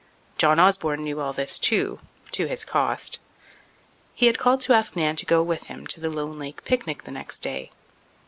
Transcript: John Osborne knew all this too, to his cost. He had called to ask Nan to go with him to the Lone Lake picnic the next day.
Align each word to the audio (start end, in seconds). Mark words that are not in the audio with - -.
John 0.39 0.57
Osborne 0.59 1.03
knew 1.03 1.19
all 1.19 1.31
this 1.31 1.59
too, 1.59 1.99
to 2.31 2.47
his 2.47 2.65
cost. 2.65 3.19
He 4.15 4.25
had 4.25 4.39
called 4.39 4.61
to 4.61 4.73
ask 4.73 4.95
Nan 4.95 5.15
to 5.17 5.27
go 5.27 5.43
with 5.43 5.67
him 5.67 5.85
to 5.85 5.99
the 5.99 6.09
Lone 6.09 6.39
Lake 6.39 6.65
picnic 6.65 7.03
the 7.03 7.11
next 7.11 7.41
day. 7.43 7.69